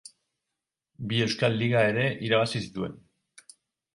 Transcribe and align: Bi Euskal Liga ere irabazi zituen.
Bi 1.11 1.19
Euskal 1.25 1.59
Liga 1.59 1.83
ere 1.91 2.07
irabazi 2.29 2.63
zituen. 2.69 2.95